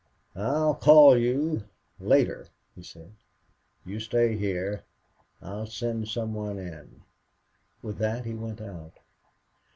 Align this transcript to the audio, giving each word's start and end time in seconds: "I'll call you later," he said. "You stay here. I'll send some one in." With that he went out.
"I'll 0.35 0.73
call 0.73 1.15
you 1.15 1.65
later," 1.99 2.47
he 2.73 2.81
said. 2.81 3.11
"You 3.85 3.99
stay 3.99 4.35
here. 4.35 4.83
I'll 5.43 5.67
send 5.67 6.07
some 6.07 6.33
one 6.33 6.57
in." 6.57 7.03
With 7.83 7.99
that 7.99 8.25
he 8.25 8.33
went 8.33 8.61
out. 8.61 8.93